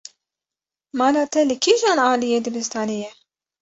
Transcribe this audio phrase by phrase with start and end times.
[0.97, 3.09] Mala te li kîjan aliyê dibistanê ye?